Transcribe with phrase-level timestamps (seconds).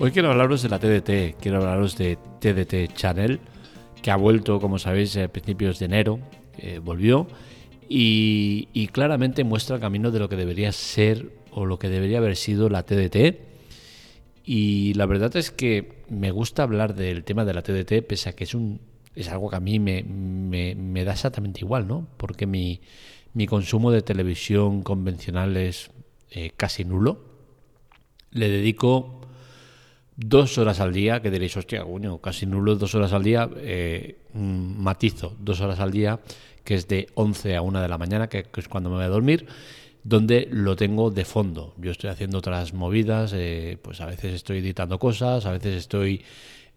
[0.00, 3.40] Hoy quiero hablaros de la TDT, quiero hablaros de TDT Channel,
[4.00, 6.20] que ha vuelto, como sabéis, a principios de enero,
[6.56, 7.26] eh, volvió
[7.88, 12.18] y, y, claramente muestra el camino de lo que debería ser o lo que debería
[12.18, 13.40] haber sido la TDT.
[14.44, 18.36] Y la verdad es que me gusta hablar del tema de la TDT, pese a
[18.36, 18.80] que es, un,
[19.16, 22.06] es algo que a mí me, me, da exactamente igual, ¿no?
[22.18, 22.82] Porque mi,
[23.34, 25.90] mi consumo de televisión convencional es
[26.30, 27.24] eh, casi nulo.
[28.30, 29.18] Le dedico
[30.18, 34.18] dos horas al día, que diréis, hostia, coño, casi nulo, dos horas al día, eh,
[34.34, 36.18] matizo, dos horas al día,
[36.64, 39.08] que es de 11 a 1 de la mañana, que, es cuando me voy a
[39.08, 39.46] dormir,
[40.02, 41.72] donde lo tengo de fondo.
[41.78, 46.24] Yo estoy haciendo otras movidas, eh, pues a veces estoy editando cosas, a veces estoy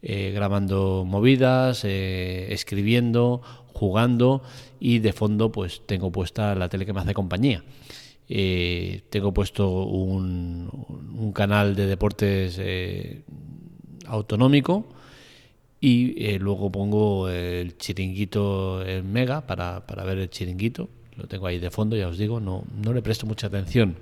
[0.03, 3.41] eh, grabando movidas, escribiendo,
[3.73, 4.43] jugando
[4.79, 7.63] y de fondo pues tengo puesta la tele que me hace compañía.
[8.33, 13.23] Eh, tengo puesto un, canal de deportes eh,
[14.05, 14.85] autonómico
[15.79, 20.89] y eh, luego pongo el chiringuito en Mega para, para, ver el chiringuito.
[21.15, 23.97] Lo tengo ahí de fondo, ya os digo, no, no le presto mucha atención.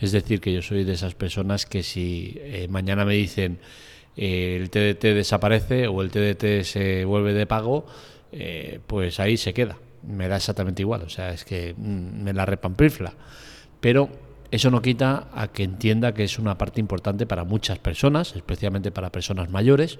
[0.00, 3.58] Es decir, que yo soy de esas personas que si mañana me dicen
[4.16, 7.86] el TDT desaparece o el TDT se vuelve de pago,
[8.86, 9.78] pues ahí se queda.
[10.02, 13.14] Me da exactamente igual, o sea, es que mm, me la repampifla
[13.80, 14.10] pero
[14.50, 18.90] eso no quita a que entienda que es una parte importante para muchas personas, especialmente
[18.90, 19.98] para personas mayores,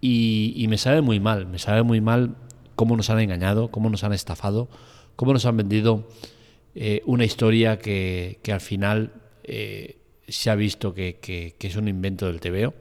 [0.00, 2.36] y, me sabe muy mal, me sabe muy mal
[2.74, 4.68] cómo nos han engañado, cómo nos han estafado,
[5.16, 6.06] cómo nos han vendido
[6.74, 9.12] eh, una historia que, al final
[9.44, 9.96] eh,
[10.28, 12.74] se ha visto que, es un invento del TVO.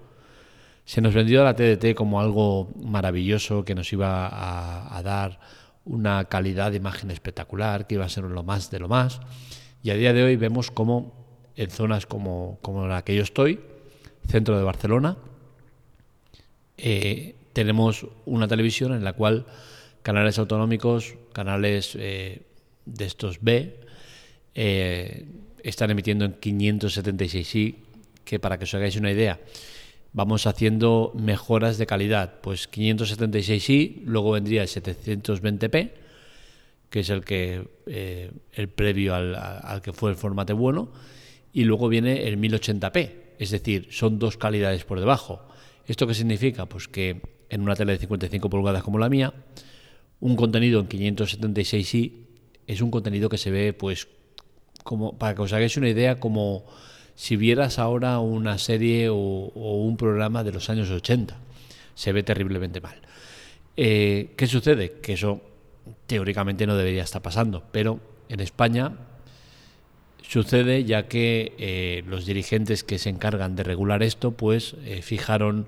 [0.84, 5.40] Se nos vendió a la TDT como algo maravilloso que nos iba a, a dar
[5.86, 9.22] una calidad de imagen espectacular, que iba a ser lo más de lo más.
[9.84, 11.14] Y a día de hoy vemos cómo
[11.58, 13.60] en zonas como, como la que yo estoy,
[14.30, 15.18] centro de Barcelona,
[16.78, 19.46] eh, tenemos una televisión en la cual
[20.02, 22.44] canales autonómicos, canales eh,
[22.86, 23.78] de estos B,
[24.56, 25.26] eh,
[25.64, 27.76] están emitiendo en 576i,
[28.24, 29.42] que para que os hagáis una idea,
[30.14, 32.40] vamos haciendo mejoras de calidad.
[32.42, 35.92] Pues 576i, luego vendría el 720p,
[36.94, 40.92] que es el que eh, el previo al, que fue el formato bueno,
[41.52, 45.42] y luego viene el 1080p, es decir, son dos calidades por debajo.
[45.88, 46.68] ¿Esto qué significa?
[46.68, 49.34] Pues que en una tele de 55 pulgadas como la mía,
[50.20, 52.12] un contenido en 576i
[52.68, 54.08] es un contenido que se ve, pues,
[54.84, 56.64] como para que os hagáis una idea, como
[57.16, 59.16] si vieras ahora una serie o,
[59.56, 61.36] un programa de los años 80.
[61.96, 63.02] Se ve terriblemente mal.
[63.78, 65.00] Eh, ¿Qué sucede?
[65.02, 65.53] Que eso
[66.08, 68.00] teóricamente no debería estar pasando, pero
[68.30, 68.94] en España
[70.22, 75.68] sucede ya que eh, los dirigentes que se encargan de regular esto pues eh, fijaron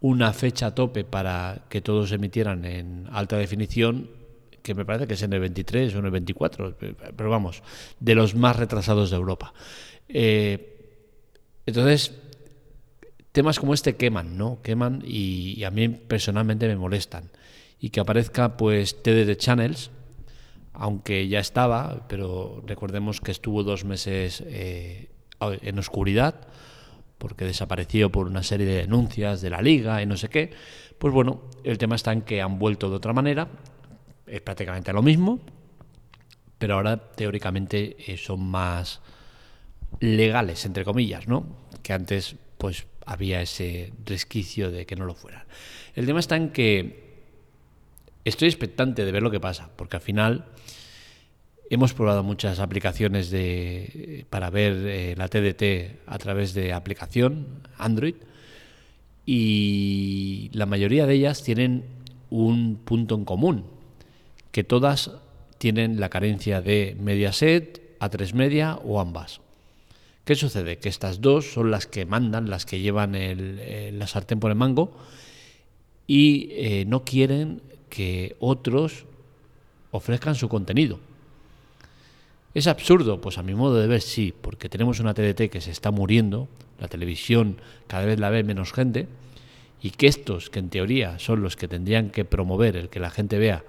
[0.00, 4.10] una fecha tope para que todos emitieran en alta definición
[4.62, 6.76] que me parece que es en el 23 o en el 24,
[7.16, 7.62] pero vamos,
[8.00, 9.52] de los más retrasados de Europa.
[10.08, 10.78] Eh,
[11.66, 12.14] entonces,
[13.32, 14.62] temas como este queman, ¿no?
[14.62, 17.30] Queman y a mí personalmente me molestan
[17.78, 19.90] y que aparezca pues TDT Channels,
[20.72, 26.48] aunque ya estaba, pero recordemos que estuvo dos meses eh, en oscuridad,
[27.18, 30.50] porque desapareció por una serie de denuncias de la liga y no sé qué.
[30.98, 33.48] Pues bueno, el tema está en que han vuelto de otra manera,
[34.26, 35.40] es prácticamente lo mismo,
[36.58, 39.00] pero ahora teóricamente eh, son más
[40.00, 41.46] legales, entre comillas, ¿no?
[41.82, 45.44] Que antes pues había ese resquicio de que no lo fueran.
[45.94, 47.03] El tema está en que
[48.24, 50.46] estoy expectante de ver lo que pasa, porque al final
[51.70, 58.14] hemos probado muchas aplicaciones de, para ver eh, la TDT a través de aplicación Android
[59.26, 61.84] y la mayoría de ellas tienen
[62.30, 63.64] un punto en común,
[64.50, 65.12] que todas
[65.58, 69.40] tienen la carencia de Mediaset, A3 Media o ambas.
[70.24, 70.78] ¿Qué sucede?
[70.78, 74.56] Que estas dos son las que mandan, las que llevan el, la sartén por el
[74.56, 74.96] mango
[76.06, 77.62] y eh, no quieren
[77.94, 79.04] que otros
[79.92, 80.98] ofrezcan su contenido.
[82.52, 83.20] ¿Es absurdo?
[83.20, 86.48] Pues a mi modo de ver sí, porque tenemos una TDT que se está muriendo,
[86.80, 89.06] la televisión cada vez la ve menos gente,
[89.80, 93.10] y que estos, que en teoría son los que tendrían que promover el que la
[93.10, 93.62] gente vea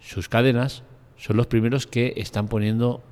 [0.00, 0.82] sus cadenas,
[1.16, 3.02] son los primeros que están poniendo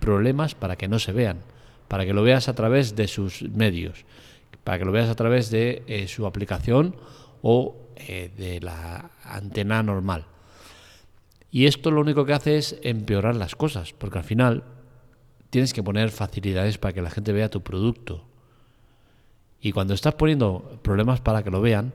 [0.00, 1.40] problemas para que no se vean,
[1.88, 4.06] para que lo veas a través de sus medios,
[4.64, 6.96] para que lo veas a través de eh, su aplicación
[7.42, 10.26] o eh, de la antena normal.
[11.50, 14.64] Y esto lo único que hace es empeorar las cosas, porque al final
[15.50, 18.24] tienes que poner facilidades para que la gente vea tu producto.
[19.60, 21.92] Y cuando estás poniendo problemas para que lo vean,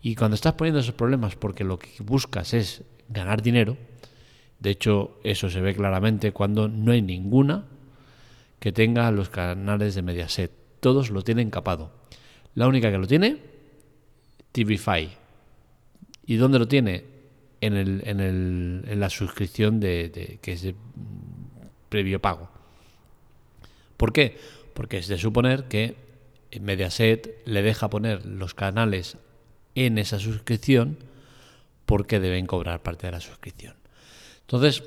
[0.00, 3.76] y cuando estás poniendo esos problemas porque lo que buscas es ganar dinero,
[4.60, 7.64] de hecho eso se ve claramente cuando no hay ninguna
[8.60, 10.52] que tenga los canales de Mediaset.
[10.80, 11.90] Todos lo tienen capado.
[12.54, 13.38] La única que lo tiene,
[14.54, 15.23] TV5.
[16.26, 17.04] ¿Y dónde lo tiene?
[17.60, 20.74] En, el, en, el, en la suscripción de, que es de
[21.88, 22.50] previo pago.
[23.96, 24.36] ¿Por qué?
[24.74, 25.96] Porque es de suponer que
[26.60, 29.16] Mediaset le deja poner los canales
[29.74, 30.98] en esa suscripción
[31.86, 33.74] porque deben cobrar parte de la suscripción.
[34.42, 34.82] Entonces,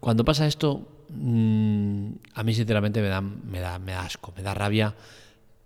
[0.00, 4.54] cuando pasa esto, mm, a mí sinceramente me da, me, da, me asco, me da
[4.54, 4.94] rabia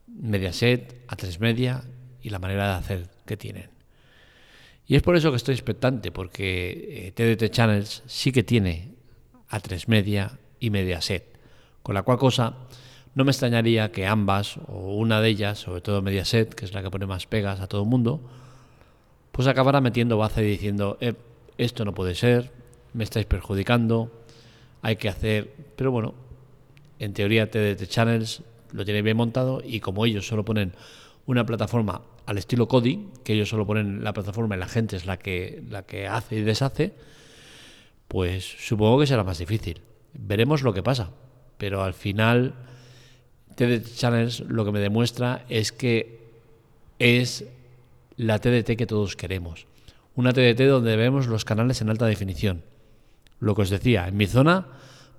[0.06, 1.84] Mediaset, A3 Media
[2.22, 3.73] y la manera de hacer que tienen.
[4.86, 8.94] Y es por eso que estoy expectante, porque TDT eh, Channels sí que tiene
[9.50, 11.24] A3 Media y Mediaset,
[11.82, 12.54] con la cual cosa
[13.14, 16.82] no me extrañaría que ambas, o una de ellas, sobre todo Mediaset, que es la
[16.82, 18.20] que pone más pegas a todo el mundo,
[19.32, 21.14] pues acabará metiendo baza y diciendo, eh,
[21.56, 22.52] esto no puede ser,
[22.92, 24.10] me estáis perjudicando,
[24.82, 25.54] hay que hacer...
[25.76, 26.14] Pero bueno,
[26.98, 28.42] en teoría TDT Channels
[28.72, 30.72] lo tiene bien montado y como ellos solo ponen
[31.26, 35.06] una plataforma al estilo Kodi, que ellos solo ponen la plataforma y la gente es
[35.06, 36.94] la que, la que hace y deshace,
[38.08, 39.80] pues supongo que será más difícil.
[40.12, 41.10] Veremos lo que pasa.
[41.58, 42.54] Pero al final
[43.54, 46.20] TDT Channels lo que me demuestra es que
[46.98, 47.44] es
[48.16, 49.66] la TDT que todos queremos.
[50.14, 52.62] Una TDT donde vemos los canales en alta definición.
[53.40, 54.68] Lo que os decía, en mi zona,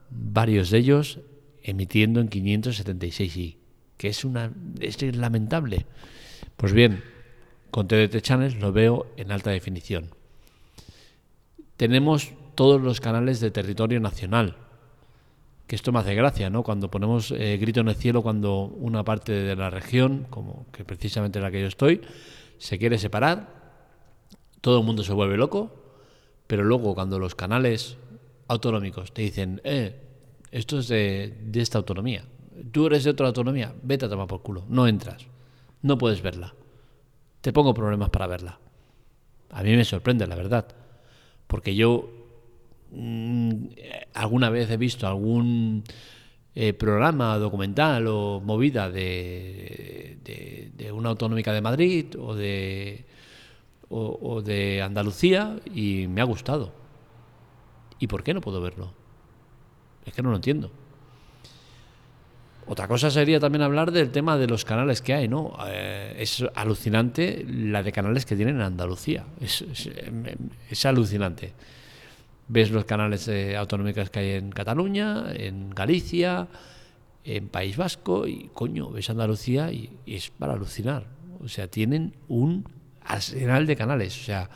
[0.09, 1.19] varios de ellos
[1.63, 3.57] emitiendo en 576i,
[3.97, 5.85] que es, una, es lamentable.
[6.57, 7.03] Pues bien,
[7.71, 10.11] con TDT Channels lo veo en alta definición.
[11.77, 14.55] Tenemos todos los canales de territorio nacional,
[15.67, 16.63] que esto me hace gracia, ¿no?
[16.63, 20.85] Cuando ponemos eh, grito en el cielo cuando una parte de la región, como que
[20.85, 22.01] precisamente en la que yo estoy,
[22.57, 23.49] se quiere separar,
[24.61, 25.71] todo el mundo se vuelve loco,
[26.47, 27.97] pero luego cuando los canales
[28.47, 29.99] autonómicos te dicen, eh,
[30.51, 32.23] esto es de, de esta autonomía,
[32.71, 35.27] tú eres de otra autonomía, vete a tomar por culo, no entras,
[35.85, 36.53] no puedes verla,
[37.41, 38.59] te pongo problemas para verla.
[39.51, 40.67] A mí me sorprende, la verdad,
[41.47, 42.09] porque yo
[42.91, 43.67] Mm,
[44.13, 45.83] alguna vez he visto algún
[46.55, 50.17] eh, programa documental o movida de,
[50.93, 53.05] una autonómica de Madrid o de,
[53.89, 56.71] o, de Andalucía y me ha gustado.
[57.99, 58.93] ¿Y por qué no puedo verlo?
[60.05, 60.71] Es que no lo entiendo.
[62.67, 65.55] Otra cosa sería también hablar del tema de los canales que hay, ¿no?
[65.67, 69.25] Eh, es alucinante la de canales que tienen en Andalucía.
[69.39, 69.89] Es, es,
[70.69, 71.53] es alucinante
[72.47, 76.47] ves los canales eh, autonómicos que hay en Cataluña, en Galicia,
[77.23, 81.05] en País Vasco y coño, ves Andalucía y, es para alucinar.
[81.43, 82.65] O sea, tienen un
[83.03, 84.19] arsenal de canales.
[84.21, 84.49] O sea,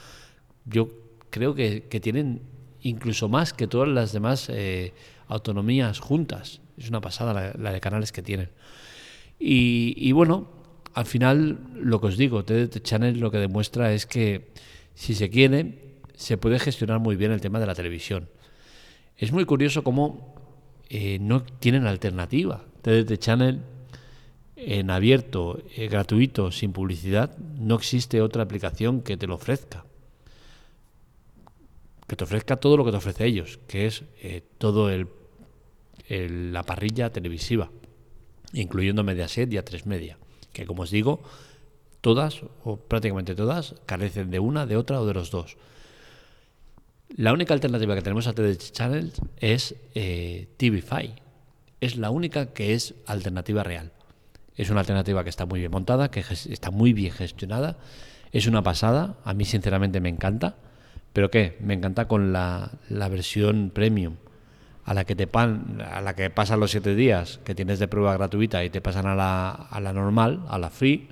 [0.66, 0.90] yo
[1.30, 2.42] creo que, tienen
[2.82, 4.94] incluso más que todas las demás eh,
[5.28, 6.62] autonomías juntas.
[6.80, 8.50] Es una pasada la, de canales que tienen.
[9.38, 10.50] Y, bueno,
[10.94, 14.52] al final lo que os digo, TDT Channel lo que demuestra es que
[14.96, 18.30] si se quiere, se puede gestionar muy bien el tema de la televisión.
[19.18, 20.36] Es muy curioso cómo
[20.90, 22.66] eh, no tienen alternativa.
[22.82, 23.62] TDT Channel
[24.62, 29.86] en abierto, eh, gratuito, sin publicidad, no existe otra aplicación que te lo ofrezca.
[32.08, 34.90] Que te ofrezca todo lo que te ofrece ellos, que es eh, todo
[36.10, 37.72] la parrilla televisiva,
[38.54, 40.18] incluyendo Mediaset y A3 Media,
[40.54, 41.22] que como os digo,
[42.02, 45.58] todas o prácticamente todas carecen de una, de otra o de los dos.
[47.16, 51.14] La única alternativa que tenemos a TDT Channel es eh, TV5.
[51.82, 53.92] Es la única que es alternativa real.
[54.56, 57.78] Es una alternativa que está muy bien montada, que está muy bien gestionada.
[58.32, 59.18] Es una pasada.
[59.24, 60.58] A mí, sinceramente, me encanta.
[61.14, 61.58] ¿Pero qué?
[61.62, 64.18] Me encanta con la, versión premium,
[64.90, 67.88] a la que te pan, a la que pasan los siete días que tienes de
[67.88, 71.08] prueba gratuita y te pasan a la, a la normal, a la free.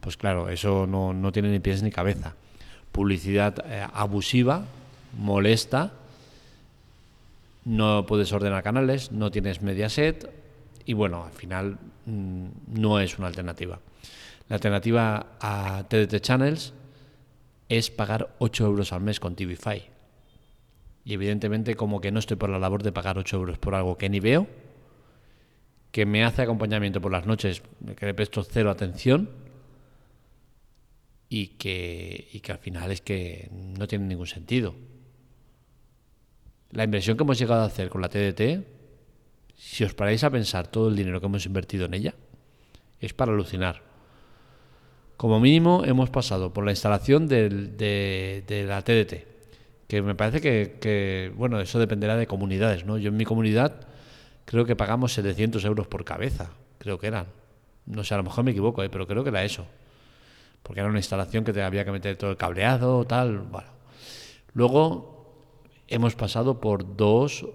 [0.00, 2.34] Pues claro, eso no, tiene ni pies ni cabeza.
[2.92, 4.64] Publicidad eh, abusiva
[5.18, 5.92] molesta,
[7.66, 10.30] no puedes ordenar canales, no tienes Mediaset
[10.86, 13.80] y bueno, al final mm, no es una alternativa.
[14.48, 16.72] La alternativa a TDT Channels
[17.68, 19.93] es pagar 8 euros al mes con TVFi.
[21.04, 23.98] Y evidentemente como que no estoy por la labor de pagar 8 euros por algo
[23.98, 24.46] que ni veo,
[25.90, 27.62] que me hace acompañamiento por las noches,
[27.96, 29.28] que le presto cero atención
[31.28, 34.74] y que, y que al final es que no tiene ningún sentido.
[36.70, 38.64] La inversión que hemos llegado a hacer con la TDT,
[39.56, 42.14] si os paráis a pensar todo el dinero que hemos invertido en ella,
[43.00, 43.82] es para alucinar.
[45.16, 49.33] Como mínimo hemos pasado por la instalación del- de, de la TDT,
[49.94, 52.98] que me parece que, bueno, eso dependerá de comunidades, ¿no?
[52.98, 53.86] Yo en mi comunidad
[54.44, 57.26] creo que pagamos 700 euros por cabeza, creo que eran.
[57.86, 58.88] No sé, a lo mejor me equivoco, ¿eh?
[58.90, 59.66] pero creo que era eso.
[60.64, 63.68] Porque era una instalación que te había que meter todo el cableado, tal, bueno.
[64.52, 65.54] Luego
[65.86, 67.46] hemos pasado por dos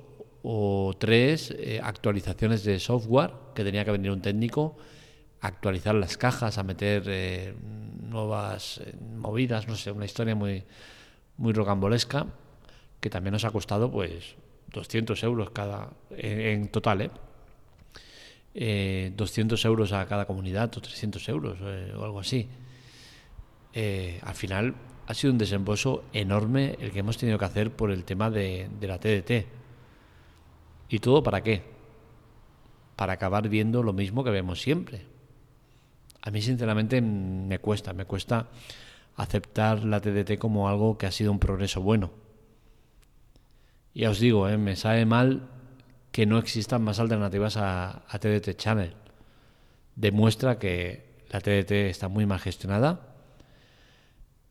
[0.41, 4.77] o tres eh, actualizaciones de software que tenía que venir un técnico
[5.41, 7.53] a actualizar las cajas, a meter eh,
[8.01, 8.81] nuevas
[9.17, 10.63] movidas, no sé, una historia muy,
[11.39, 12.27] muy rocambolesca
[12.99, 14.35] que también nos ha costado pues
[14.73, 17.11] 200 euros cada en, en total, ¿eh?
[18.53, 22.47] Eh, 200 euros a cada comunidad o 300 euros eh, o algo así.
[23.73, 24.75] Eh, al final
[25.07, 28.69] ha sido un desembolso enorme el que hemos tenido que hacer por el tema de,
[28.79, 29.47] de la TDT.
[30.89, 31.63] ¿Y todo para qué?
[32.95, 35.05] Para acabar viendo lo mismo que vemos siempre.
[36.21, 38.47] A mí sinceramente me cuesta, me cuesta
[39.19, 42.11] aceptar la TDT como algo que ha sido un progreso bueno.
[43.93, 45.49] Ya os digo, eh, me sabe mal
[46.11, 48.93] que no existan más alternativas a, TDT Channel.
[49.95, 53.17] Demuestra que la TDT está muy mal gestionada,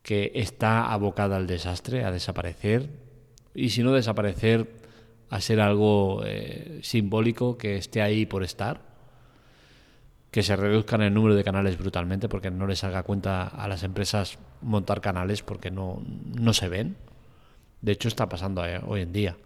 [0.03, 2.89] que está abocada al desastre, a desaparecer,
[3.55, 4.69] y si no desaparecer,
[5.31, 8.88] a ser algo eh, simbólico que esté ahí por estar,
[10.31, 13.83] que se reduzcan el número de canales brutalmente, porque no les haga cuenta a las
[13.83, 16.97] empresas montar canales porque no, no se ven.
[17.81, 19.37] De hecho, está pasando eh, hoy en día.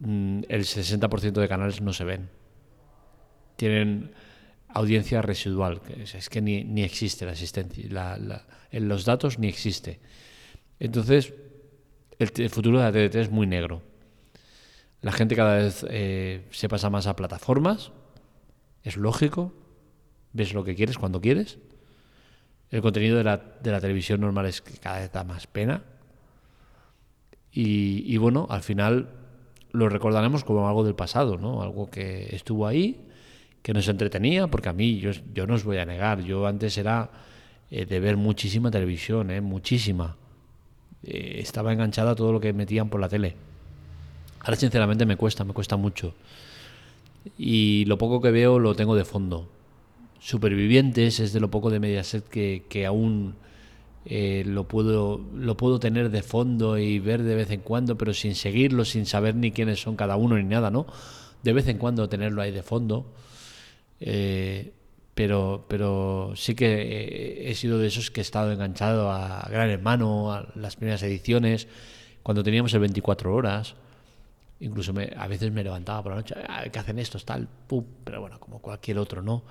[0.00, 2.30] Mm, El 60% de canales no se ven.
[3.56, 4.12] Tienen
[4.68, 5.80] audiencia residual.
[5.96, 7.84] Es, que ni, ni existe la existencia.
[8.70, 10.00] En los datos ni existe.
[10.80, 11.32] Entonces,
[12.18, 13.82] el futuro de la TDT es muy negro.
[15.00, 17.92] La gente cada vez eh, se pasa más a plataformas.
[18.84, 19.52] Es lógico.
[20.32, 21.58] Ves lo que quieres cuando quieres.
[22.70, 25.82] El contenido de la, de la televisión normal es que cada vez da más pena.
[27.56, 29.10] Y, bueno, al final
[29.70, 31.62] lo recordaremos como algo del pasado, ¿no?
[31.62, 33.06] Algo que estuvo ahí,
[33.62, 36.76] que nos entretenía, porque a mí, yo, yo no os voy a negar, yo antes
[36.78, 37.10] era
[37.70, 39.40] eh, de ver muchísima televisión, ¿eh?
[39.40, 40.16] muchísima.
[41.04, 43.36] Eh, estaba enganchada a todo lo que metían por la tele.
[44.40, 46.14] Ahora sinceramente me cuesta, me cuesta mucho.
[47.38, 49.48] Y lo poco que veo lo tengo de fondo.
[50.20, 53.34] Supervivientes es de lo poco de Mediaset que, que aún
[54.06, 58.12] eh, lo, puedo, lo puedo tener de fondo y ver de vez en cuando, pero
[58.12, 60.86] sin seguirlo, sin saber ni quiénes son cada uno ni nada, ¿no?
[61.42, 63.06] De vez en cuando tenerlo ahí de fondo.
[64.00, 64.72] Eh,
[65.14, 69.70] pero, pero sí que eh, he sido de esos que he estado enganchado a Gran
[69.70, 71.68] Hermano, a las primeras ediciones,
[72.22, 73.74] cuando teníamos el 24 horas.
[74.60, 77.24] Incluso a veces me levantaba por la noche, "Ah, ¿qué hacen estos?
[77.24, 77.84] Tal, pum.
[78.04, 79.42] Pero bueno, como cualquier otro, ¿no?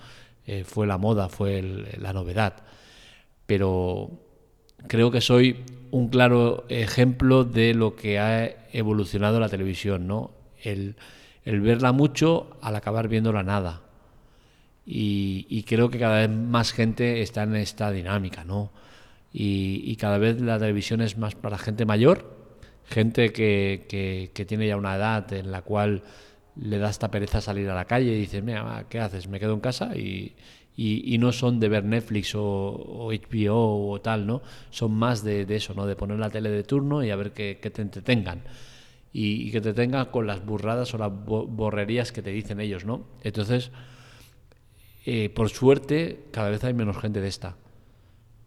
[0.46, 1.62] Eh, fue la moda, fue
[1.98, 2.56] la novedad.
[3.46, 4.10] Pero
[4.88, 10.32] creo que soy un claro ejemplo de lo que ha evolucionado la televisión, ¿no?
[10.62, 10.96] El,
[11.46, 13.82] verla mucho al acabar viéndola nada.
[14.86, 18.72] Y, y creo que cada vez más gente está en esta dinámica, ¿no?
[19.32, 22.43] Y, y cada vez la televisión es más para gente mayor,
[22.86, 23.86] gente que,
[24.34, 26.04] que- tiene ya una edad en la cual
[26.56, 29.28] le da esta pereza salir a la calle y dices, mira, ¿qué haces?
[29.28, 30.36] Me quedo en casa y,
[30.78, 34.42] y- no son de ver Netflix o, HBO o tal, ¿no?
[34.70, 35.86] Son más de, de eso, ¿no?
[35.86, 38.44] De poner la tele de turno y a ver que, que te entretengan.
[39.14, 42.84] Y, que te tengan con las burradas o las bo- borrerías que te dicen ellos,
[42.86, 43.06] ¿no?
[43.24, 43.72] Entonces,
[45.06, 47.56] eh, por suerte, cada vez hay menos gente de esta.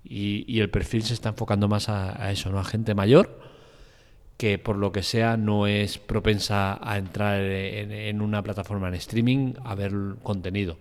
[0.04, 2.58] Y, y el perfil se está enfocando más a, a eso, ¿no?
[2.60, 3.40] A gente mayor
[4.36, 9.54] que por lo que sea no es propensa a entrar en, una plataforma en streaming
[9.64, 10.78] a ver contenido.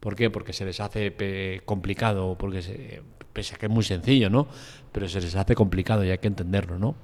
[0.00, 0.30] ¿Por qué?
[0.30, 4.48] Porque se les hace complicado, porque se, pese a que es muy sencillo, ¿no?
[4.92, 6.96] Pero se les hace complicado y hay que entenderlo, ¿no?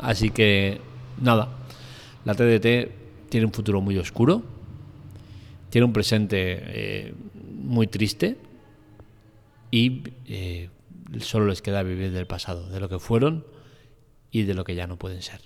[0.00, 0.80] Así que,
[1.20, 1.48] nada,
[2.24, 4.42] la TDT tiene un futuro muy oscuro,
[5.70, 7.14] tiene un presente eh,
[7.60, 8.36] muy triste
[9.70, 10.70] y eh,
[11.20, 13.44] solo les queda vivir del pasado, de lo que fueron
[14.30, 15.40] y de lo que ya no pueden ser.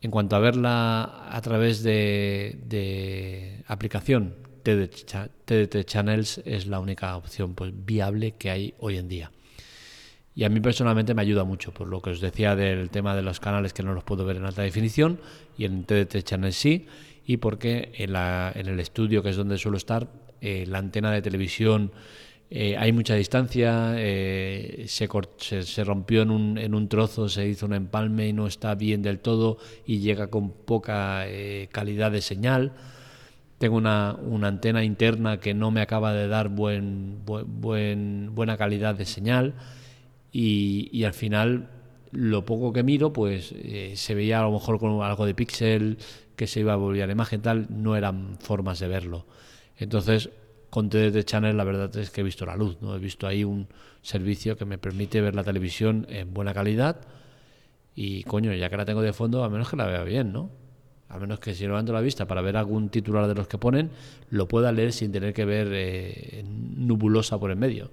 [0.00, 4.34] En cuanto a verla a través de, de aplicación,
[4.64, 9.30] TDT, Cha- TDT Channels es la única opción pues, viable que hay hoy en día.
[10.34, 13.22] Y a mí personalmente me ayuda mucho, por lo que os decía del tema de
[13.22, 15.20] los canales que no los puedo ver en alta definición
[15.58, 16.86] y en TDT Channel sí,
[17.24, 20.08] y porque en, la- en el estudio, que es donde suelo estar,
[20.40, 21.92] eh, la antena de televisión
[22.54, 26.30] eh, hay mucha distancia, eh, se, rompió en
[26.74, 29.56] un, trozo, se hizo un empalme y no está bien del todo
[29.86, 32.72] y llega con poca eh, calidad de señal.
[33.56, 39.06] tengo una, antena interna que no me acaba de dar buen, buen, buena calidad de
[39.06, 39.54] señal
[40.30, 41.70] y, al final
[42.10, 43.54] lo poco que miro pues
[43.94, 45.96] se veía a lo mejor con algo de píxel
[46.36, 49.24] que se iba a volver a la imagen tal, no eran formas de verlo.
[49.78, 50.28] Entonces
[50.72, 52.96] con TDT Channel la verdad es que he visto la luz, ¿no?
[52.96, 53.68] He visto ahí un
[54.00, 56.96] servicio que me permite ver la televisión en buena calidad
[57.94, 60.48] y coño, ya que la tengo de fondo, a menos que la vea bien, ¿no?
[61.10, 63.90] A menos que si levanto la vista para ver algún titular de los que ponen,
[64.30, 67.90] lo pueda leer sin tener que ver eh, nubulosa por en medio.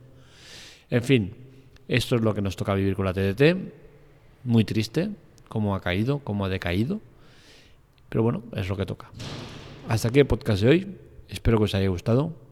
[0.89, 1.33] En fin,
[1.89, 3.57] esto es lo que nos toca vivir con la TDT.
[4.45, 5.09] Muy triste,
[5.49, 7.01] cómo ha caído, cómo ha decaído.
[8.07, 9.11] Pero bueno, es lo que toca.
[9.89, 10.97] Hasta aquí el podcast de hoy.
[11.27, 12.47] Espero que os haya gustado.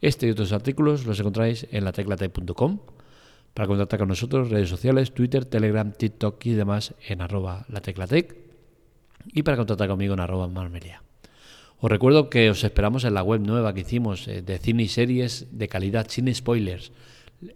[0.00, 2.80] Este y otros artículos los encontráis en lateclatec.com.
[3.54, 8.36] Para contactar con nosotros, redes sociales, Twitter, Telegram, TikTok y demás en arroba lateclatec.
[9.32, 11.02] Y para contactar conmigo en arroba marmelia.
[11.78, 14.88] Os recuerdo que os esperamos en la web nueva que hicimos eh, de cine y
[14.88, 16.92] series de calidad sin spoilers,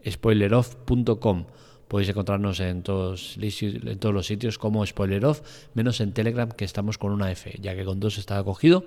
[0.09, 1.47] spoileroff.com.
[1.89, 5.41] Podéis encontrarnos en todos, los sitios como Spoiler Off,
[5.75, 8.85] menos en Telegram que estamos con una F, ya que con dos está acogido.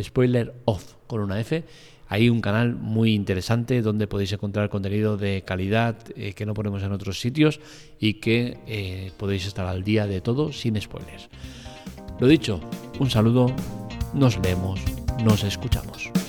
[0.00, 1.64] Spoiler Off con una F
[2.08, 6.82] hay un canal muy interesante donde podéis encontrar contenido de calidad eh, que no ponemos
[6.82, 7.60] en otros sitios
[7.98, 11.28] y que eh, podéis estar al día de todo sin spoilers.
[12.20, 12.60] Lo dicho,
[13.00, 13.46] un saludo,
[14.12, 14.80] nos vemos,
[15.24, 16.23] nos escuchamos.